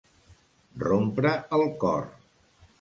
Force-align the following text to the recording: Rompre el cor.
Rompre 0.85 1.35
el 1.61 1.69
cor. 1.87 2.11